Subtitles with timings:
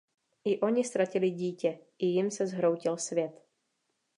[0.43, 3.45] I oni ztratili dítě, i jim se zhroutil svět.